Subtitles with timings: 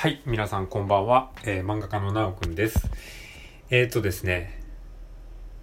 [0.00, 1.32] はい、皆さんこんばんは。
[1.42, 2.88] えー漫画家のなおくんです。
[3.68, 4.62] えーとですね、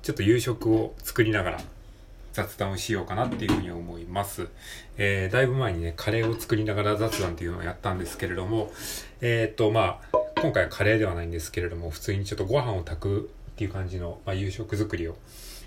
[0.02, 1.62] ちょっと夕食を作りながら
[2.34, 4.50] 雑談をしようかなっていうふうに思います。
[4.98, 8.74] えーだいぶ前にね、カレーを作りながら雑談っていうのをやったんですけれども、
[9.22, 15.16] えーと、まあ、今回はカレーではないんですけれども、普通にちょっとご飯を炊くっていう感じの、まあ、夕食作りを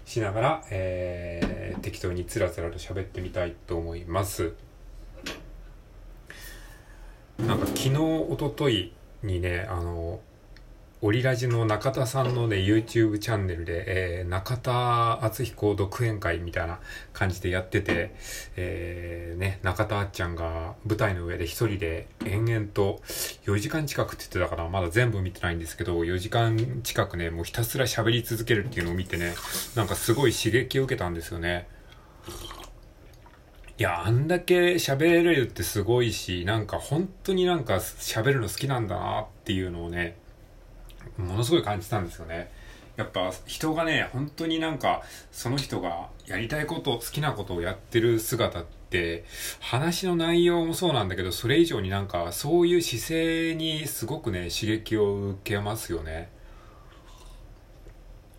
[0.04, 4.52] しながら、えー適当につらつらと喋ってみたいと思います。
[7.38, 10.20] なんか昨日、一昨日にね、あの、
[11.00, 13.84] オリラジの中田さんのね、YouTube チャンネルで、
[14.20, 16.80] えー中田敦彦独演会みたいな
[17.12, 18.12] 感じでやってて、
[18.56, 23.00] えーね、中田あっちゃんが舞台の上で一人で延々と
[23.46, 29.34] 4時間近くって言ってたから、まだ全部見てないんですけど、4時間近くね、もうひたすら喋り続けるっていうのを見てね、
[29.76, 31.68] なんかすごい刺激を受けたんですよね。
[33.78, 40.16] いや、あんだけ喋れるってすごいし、なんか本当になんか喋るの好きなんだなっていうのをね、
[41.16, 42.50] ものすごい感じたんですよね。
[42.96, 49.24] やっぱ人がね、本当になんかその人がやりたいこと、好きなことをやってる姿って、
[49.60, 56.30] 話の内容もそうなんだけど、それ以上になんかそういう姿勢にすごくね、刺激を受けますよね。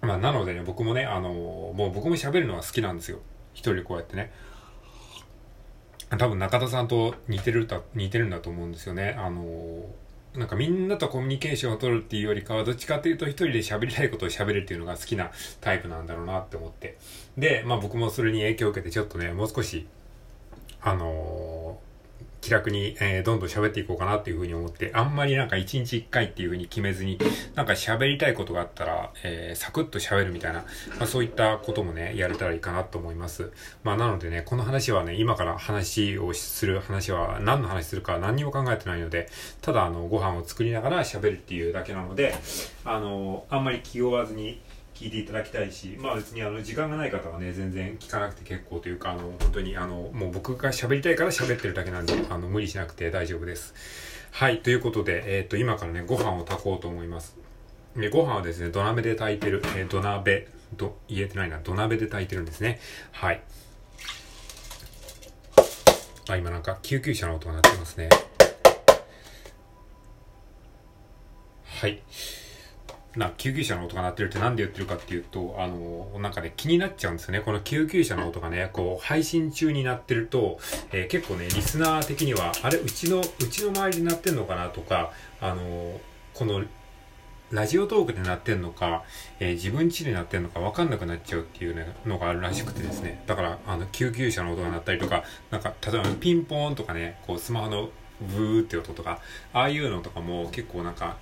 [0.01, 3.19] まあ、なのでね、僕もね、あの、もう僕も喋るのは好きなんですよ。
[3.53, 4.33] 一人でこうやってね。
[6.17, 9.15] 多分中田さんと似てる、似てるんだと思うんですよね。
[9.17, 9.85] あの、
[10.35, 16.97] なんかみんなとコミュニケーションを取るっていうよりかは、どっちかっていうと一人で喋りたいことを喋るっていうのが好きなタイプなんだろうなって思って。
[17.37, 19.87] で、まあ僕もそれに影響を受けてちょっとね、もう少し、
[20.81, 21.58] あの
[22.41, 27.19] 気楽に、えーどんどん喋っていこうかなっていうふうに思って、あんまりなんか一日一回っていうふうに決めずに、
[27.55, 30.65] なんか喋りたいことがあったら、えーサクッと喋るみたいな、
[30.97, 33.51] まあそういったこともね、やれたらいいかなと思います。
[33.83, 39.29] まあなのでね、この話はね、今から話をする話は何の話するか何にも考えてないので、
[39.61, 42.33] ただあの、ご飯を作りながら喋るっていうだけなので、
[42.85, 44.61] あの、あんまり気負わずに、
[44.99, 53.73] 聞いていただきたいし、まあ別にあの時間がない方はね、全然聞かなくて結構というか、あの、本当にあの、もう僕が喋りたいから喋ってるだけなんで、あの、無理しなくて大丈夫です。
[54.31, 57.37] はい、ということで、えっ、と、今からね、ご飯を炊こうと思います。
[57.95, 62.81] で、ご飯はですね、土鍋で炊いてる、えー土鍋、ど、言えてないな、土鍋で炊いてるんですね。
[63.13, 63.41] はい。
[66.27, 68.09] あ、今なんか救急車の音が鳴ってますね。
[71.63, 72.01] はい。
[73.15, 77.39] な、救急車の音が鳴ってるってなんで言ってるかっていうと、あの、なんかね、気になっちゃうんですよね。
[77.41, 80.59] この救急車の音がね、こう、配信中になってると、
[80.91, 85.11] えー結構ね、リスナー的には、あれ、うちの、うちの周りになってんのかなとか、
[85.41, 85.99] あの、
[86.33, 86.63] この、
[87.51, 89.03] ラジオトークで鳴ってんのか、
[89.39, 93.23] えー自分家で鳴ってんのか分かんなくなっちゃうっていうね、のがあるらしくてですね。
[93.25, 97.89] だから、あの、救急車の音が鳴ったりとか、なんか、例えばピンポーンとかね、こう、スマホの
[98.21, 99.19] ブーって音とか、
[99.53, 101.17] ああいうのとかも結構なんか、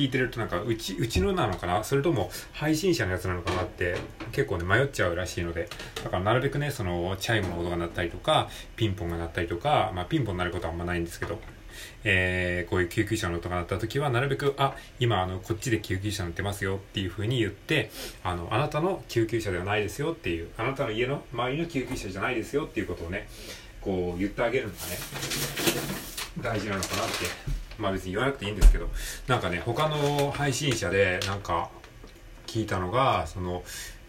[0.00, 1.84] 聞いてるとなんか、うち、うちのなのかな？
[1.84, 3.98] それとも配信者のやつなのかなって
[4.32, 5.68] 結構ね迷っちゃうらしいので、
[6.02, 11.38] だからなるべくね、そのチャイムの音が鳴ったりとか、ピンポンが鳴ったりとか、まあピンポン鳴ることはあんまないんですけど、
[12.04, 17.90] えーこういう救急車の音が鳴った時はなるべく、あ、今あの、こっちで救急車鳴ってますよっていう風に言って、
[18.24, 23.28] あの、あなたの救急車ではないですよっていう、あなたの家の周りの救急車じゃないですよっていうことをね、
[23.82, 24.98] こう言ってあげるのがね、
[26.40, 27.59] 大事なのかなって。
[27.80, 28.88] まあ別に言わなくていいんですけど、
[29.26, 31.70] なんかね、他の配信者でなんか
[32.46, 33.62] 聞いたのが、その、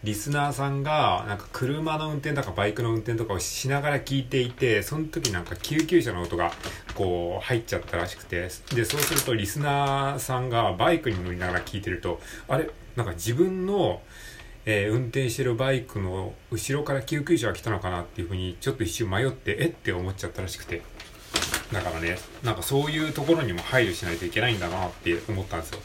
[0.04, 6.50] リスナーさんが、なんか車の運転とかバイクの運転とかをしながら聞いていて、その時なんか救急車の音が
[6.96, 12.68] こう入っちゃったらしくて、で、そうするとリスナーさんがバイクに乗りながら聞いてると、あれ？
[12.96, 14.02] なんか自分の、
[14.64, 19.66] えー運転してるバイクの後ろから救急車が来たのかなっていうふうにちょっと一瞬迷って、え？
[19.66, 20.82] って思っちゃったらしくて。
[21.72, 25.80] だからね、なんかそういうところにも配慮しないといけないんだなって思ったんですよ。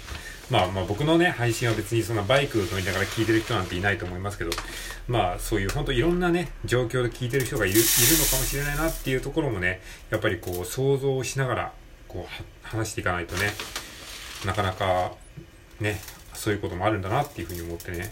[0.50, 4.52] まあまあ僕のね、配信は別にそんなバイク乗りながら聞いてる人なんていないと思いますけど、
[5.08, 7.84] まあそういう本当いろんなね、状況で聞いてる人がいる、いる
[8.18, 11.74] のかもしれないなっていうところもね、やっぱりこう想像しながら、
[12.08, 13.52] こう話していかないとね、
[14.46, 15.14] なかなか
[15.80, 16.00] ね、
[16.34, 18.12] そういうこともあるんだなっていうふうに思ってね、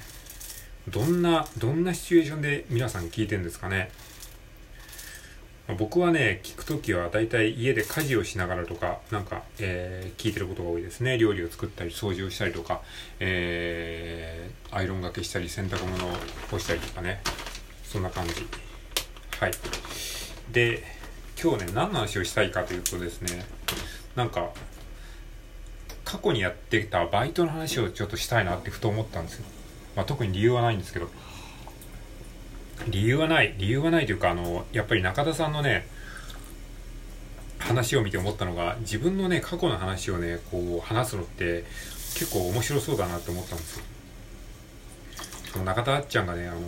[0.90, 3.92] どんな、どんなシチュエーションで皆さん聞いてるんですかね。
[5.68, 11.18] ま僕はね、聞くときは大体家で家事をしながらとか、なんか、えー聞いてることが多いですね。
[11.18, 12.82] 料理を作ったり、掃除をしたりとか、
[13.20, 16.12] えーアイロンがけしたり、洗濯物を
[16.52, 17.22] 干したりとかね。
[17.84, 18.34] そんな感じ。
[19.40, 19.52] はい。
[20.52, 20.84] で、
[21.42, 23.46] 今日ね、何の話をしたいかというとですね、
[24.16, 24.50] なんか、
[26.04, 29.46] 過去にやってきたバイトの話をちょっとしたいなってふと思ったんですよ。
[29.96, 31.10] まあ、特に理由はないんですけど。
[32.88, 33.56] 理由はない。
[33.58, 35.88] 理由はないというか、あの、やっぱり中田さんのね、
[37.60, 41.64] 話を見て思ったのが、自分のね、過去の話をね、こう、話すのって
[42.16, 43.86] 結構面白そうだなって思ったんですよ。
[45.54, 46.60] その中田あっちゃんがね、あの、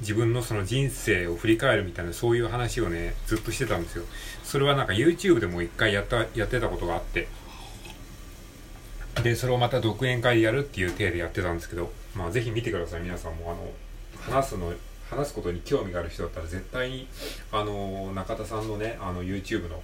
[0.00, 4.04] 自分のその人生を振り返るみたいなそういう話をね、ずっとしてたんですよ。
[4.44, 7.28] それはなんか YouTube でも一回やった、やってたことがあって、
[9.22, 13.50] で、それをまた独演会でやるっていう体でやってたんですけど、まあぜひ見てください、皆さんも。
[13.50, 13.70] あの、
[14.16, 14.72] 話すの、
[15.10, 17.08] 話すことに興味がある人だったら絶対に、
[17.52, 19.82] あの、中田さんのね、あの YouTube の、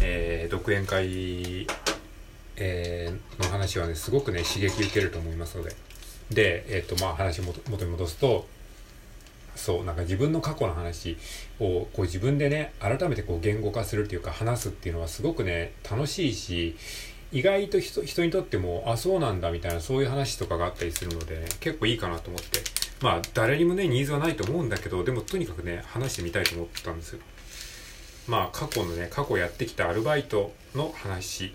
[0.00, 1.66] えー、独演会、
[2.56, 5.74] えー、の話はね、すごくね、刺激受けると思いますので。
[6.30, 8.46] で、えっ、ー、と、まあ話元に戻すと、
[9.54, 11.16] そう、なんか自分の過去の話
[11.60, 16.76] をこう自分でね、改めてこう言語化するっていうか話すっていうのはすごくね、楽しいし、
[17.32, 22.81] 意外と人人にとっても、あ、そうなんだみたいなそういう話とかがあったりするので、ね、結構いいかなと思って。
[23.02, 27.20] まあ、誰にもね、ニーズはないと思うんだけど、でもとにかくね、話してみたいと思ったんですよ。
[28.28, 31.52] まあ、過去のね、過去やってきたアルバイトの話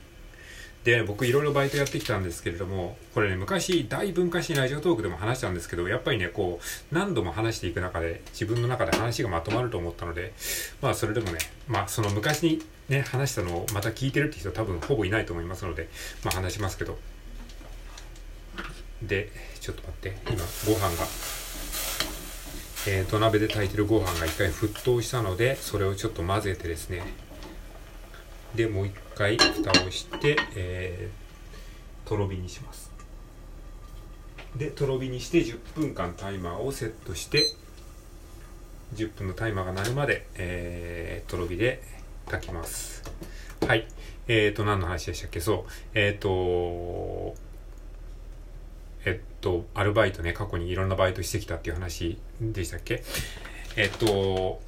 [0.84, 10.34] で、僕いろいろバイトやってきたんですけれども、これね、昔、だいぶ昔ラジオトークでも話したんですけど、やっぱりね、こう、何度も話していく中で、自分の中で話がまとまると思ったので、
[10.82, 15.90] まあ、それでもね、まあ、その昔にね、話したのをまた聞いてるって人多分ほぼいないと思いますので、
[16.24, 16.98] まあ、話しますけど。
[19.02, 19.30] で、
[19.60, 21.06] ちょっと待って、今、ご飯が、
[22.88, 27.04] えー、土鍋で炊いてるご飯が一回沸騰したので、それをちょっと混ぜてですね、
[28.56, 32.90] で、もう一回蓋をして、えー、とろ火にします。
[34.56, 37.46] でとろ火にして10分間タイマーをセットして
[38.96, 41.84] 10分のタイマーが鳴るまで、えー、とろ火で
[42.28, 43.04] 炊きます。
[43.68, 43.86] はい。
[44.28, 45.42] えーと何の話でしたっけ？
[45.42, 45.72] そう。
[45.94, 47.36] えっ、ー、と
[49.08, 53.04] えっとアルバイトね過去にいろんなバイトしてきたっていう話でしたっけ？
[53.78, 54.60] えっと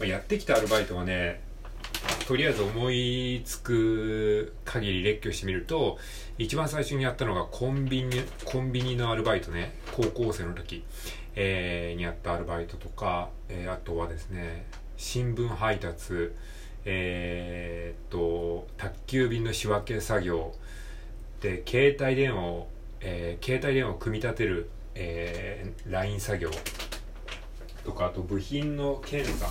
[0.00, 1.46] やってきたアルバイトはね
[2.26, 5.98] とりあえず思いつく限り列挙してみると、
[6.38, 10.84] 一番最初にやったのがコンビニ、コンビニのアルバイトね、高校生の時、
[11.34, 14.66] えー、にやったアルバイトとか、えー、あとはですね、
[14.96, 16.32] 新聞配達、
[16.84, 20.54] えー、っと、宅急便の仕分け作業、
[21.40, 22.68] で、携帯電話を、
[23.00, 26.50] えー、携帯電話を組み立てる、えー、LINE 作業。
[27.84, 29.46] とか、あと部品の検査、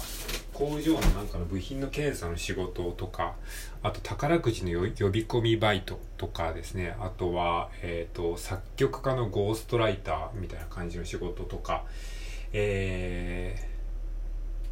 [0.53, 3.35] 工場のなんかの部品の検査の仕事とか、
[3.81, 11.83] あと宝くじの呼び込みバイトとかですね、あとは、えっ、ー、と、作曲家のゴーストライターみたいな感じの仕事とか、
[12.53, 13.69] え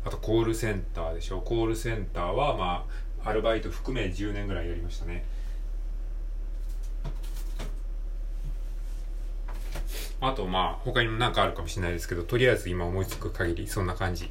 [0.03, 1.41] ー、あとコールセンターでしょ。
[1.41, 2.85] コールセンターは、ま
[3.23, 5.23] あ、アルバイト含め10年ぐらいやりましたね。
[10.27, 14.29] あと、まあ、他にも何かあるかもしれないですけど、とりあえず今思いつく限り、そんな感じ。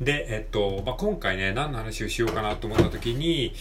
[0.00, 3.52] で、えっと、まあ、今回ね、何の話をしようかなと思った時に、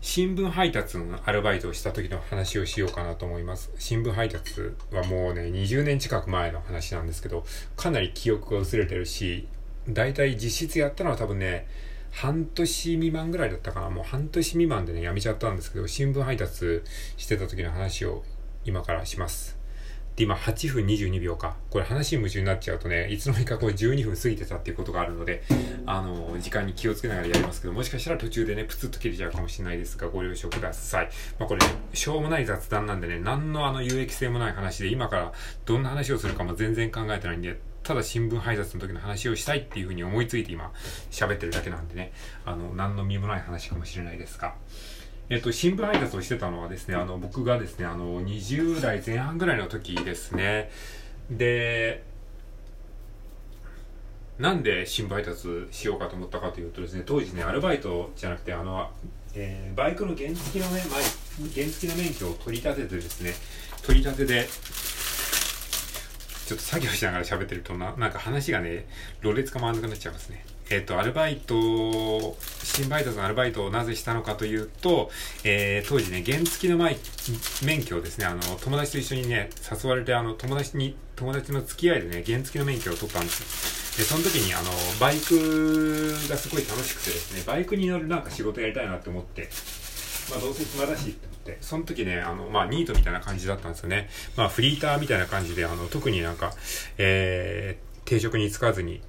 [0.00, 3.72] 新聞配達のアルバイトをした時の話をしようかなと思います。
[3.78, 4.60] 新聞配達
[4.92, 7.44] はもうね、20年近く前の話なんですけど、
[7.76, 9.48] かなり記憶が薄れてるし、
[9.88, 11.66] だいたい実質やったのは多分ね、
[12.12, 13.90] 半年未満ぐらいだったかな。
[13.90, 16.82] もう半年未満でね、やめちゃったんですけど、新聞配達
[17.16, 18.22] してた時の話を
[18.64, 19.57] 今からします。
[20.18, 21.54] で、今8分22秒か。
[21.70, 25.44] これ話に夢中になっちゃうとね、いつの間にかこれ12分過ぎてたっていうことがあるので、
[25.86, 31.10] あの、時間に気をつけながらやりますけど、もしかしたら途中でね、プツッと切れちゃうかもしれないですが、ご了承ください。
[31.38, 35.32] まあこれ、ね、しょうもない雑談なんでね、何のあの有益性もない話で、今から
[35.64, 40.72] どんな話をするかも全然考えてないんで、ただ新聞配達の時の話をしたいっていうふうに思いついて今
[41.12, 42.12] 喋ってるだけなんでね、
[42.44, 44.56] あの、何の身もない話かもしれないですが。
[45.30, 50.70] えっと、新聞配達をしてたのはですね、あの、僕がですね、あの、20代前半ぐらいの時ですね。
[51.30, 52.02] で、
[54.38, 58.90] なんで新聞配達しようかと思ったかというとですね、当時ね、アルバイトじゃなくて、あの、
[59.34, 60.80] えー、バイクの原付のね、
[61.54, 63.34] 原付の免許を取り立ててですね、
[63.82, 64.48] 取り立てで、
[66.46, 68.86] ちょっと作業しながら喋ってるとな、なんか話がね、
[69.20, 70.42] ろれつか回らなくなっちゃいますね。
[70.70, 75.10] えっ、ー、と、アルバイト、新バイトのアルバイトをなぜしたのかというと、
[75.44, 76.96] えー、当時ね、原付きの前、
[77.64, 84.04] 免許をですね、あの、友達と一緒にね、誘われて、あの、友達に、友達の付き合いでね、原付きの免許を取ったんですよ。
[84.04, 84.70] で、その時に、あの、
[85.00, 89.48] バイクがすごい楽しくてですね、バイクに乗るなんか仕事やりたいなって思って、
[90.30, 94.08] まあ、どうせ暇だしって思って、その時ね、あの、まあ、ニートみたいな感じだったんですよね。
[94.36, 96.52] まあ、フリーターみたいな感じで、あの、特になんか、
[96.98, 99.02] えー、定職に就かずに、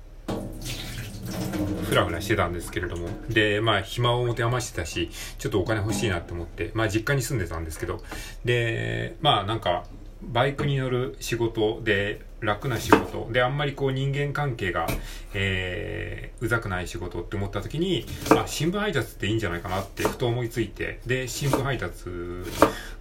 [1.87, 8.01] ふらふらしてたんですけれども、で、まあ、暇を持て余してたし、ちょっとお金欲しいなって思って、まあ、実家に住んでたんですけど、
[8.45, 9.85] で、まあ、なんか、
[10.21, 13.27] バイクに乗る仕事で、楽な仕事。
[13.31, 14.87] であんまりこう人間関係が、
[15.33, 20.99] えー、うざくない仕事って思った時にあ新聞配達っていいんじゃないかなってふと思いついて。
[21.05, 22.09] で新聞配達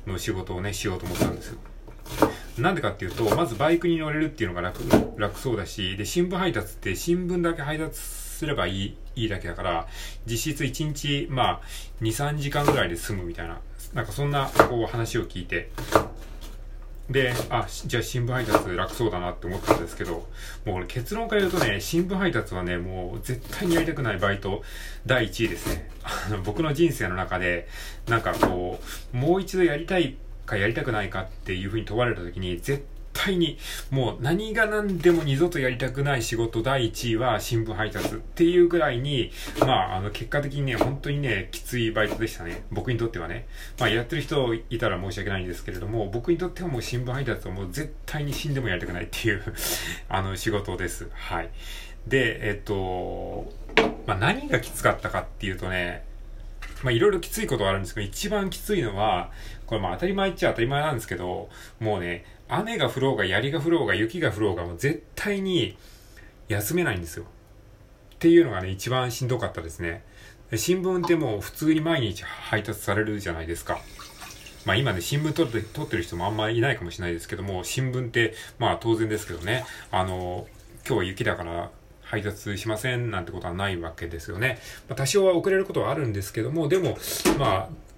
[0.06, 1.58] の仕事をねしようと思ったんですよ。
[2.62, 4.82] なんでかっていうとまずバイクに乗れるっていうのが楽
[5.16, 9.86] 楽そうだしで新聞配達って新聞だけ配達すればいいいいだけだから
[10.26, 11.60] 実質1日まあ
[12.02, 13.60] 23時間ぐらいで済むみたいな
[13.94, 15.70] なんかそんなこう話を聞いて
[17.10, 20.28] で、あ、じゃあ新聞配達楽そうだなって思ったんですけど、
[20.66, 24.62] もう結論から言うとね、新聞配達はね、もう絶対にやりたくないバイト
[25.06, 25.90] 第1位ですね。
[26.02, 27.66] あの、僕の人生の中で、
[28.08, 28.78] なんかこ
[29.14, 30.16] う、もう一度やりたい
[30.48, 33.58] かやりたくないかっていうふうに問われた時に、絶対に
[33.90, 42.62] もう何が何でも二度とやりたくない仕事第1位は新聞配達っていうぐらいに、まあ、あの、結果的にね、本当にね、きついバイトでしたね。
[42.70, 43.46] 僕にとってはね。
[43.78, 49.42] まあ、やってる人いたら申し訳ないんですけれども、僕にとってはもう新聞配達はもう絶対に死んでもやりたくないっていう
[50.08, 51.08] あの、仕事です。
[51.12, 51.50] はい。
[52.06, 53.52] で、えっと、
[54.06, 56.07] まあ、何がきつかったかっていうとね、
[56.82, 59.30] まあいろいろきついことはあるんですけど、一番きついのは、
[59.66, 61.48] これまあ当たり前っちゃ当たり前なんですけど、
[61.80, 65.76] もうね、雨が降ろうが槍が降ろうが雪が降ろうがもう絶対に
[66.48, 67.24] 休めないんですよ。
[68.14, 70.02] っていうのがね、一番しんどかったですね。
[70.56, 73.80] 新聞ってもう普通に毎日配達されるじゃないですか。
[74.64, 80.46] まあ今ね、新聞撮って撮ってる人もあんまりいないかもしれないですけども、新聞ってまあ当然ですけどね、あの、
[80.86, 81.70] 今日は雪だから
[82.08, 84.58] 配達しませんなんてことはないわけですよね。
[84.88, 86.96] まあ、多少は遅れることはあるんですけども、でも、
[87.38, 87.88] まあ、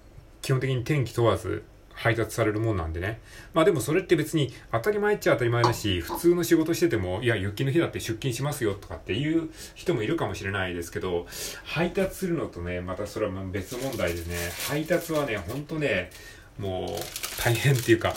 [0.41, 1.63] 基本的に天気問わず
[1.93, 3.21] 配達されるもんなんでね。
[3.53, 11.27] まあでもそれって別に当たり前っちゃ当たり前だし、普通の仕事してても、いや、雪の日だって出勤しますよとかっていう人もいるかもしれないですけど、
[11.63, 14.35] 配達するのとね、またそれは別問題でね、
[14.67, 16.09] 配達はね、ほんとね、
[16.57, 18.13] もう大変っていうか、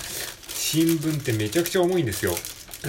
[0.49, 2.33] 新聞ってめちゃくちゃ重いんですよ。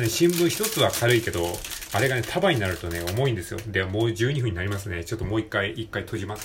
[0.08, 1.58] 新聞一つは軽いけど、
[1.96, 3.60] あれがね、束になるとね、重いんですよ。
[3.68, 5.06] で、もう12分になりますね。
[5.06, 6.44] ちょっともう一回、一回閉じます。